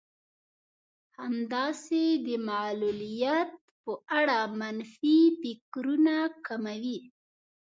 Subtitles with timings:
[1.17, 3.51] همداسې د معلوليت
[3.83, 6.99] په اړه منفي فکرونه کموي.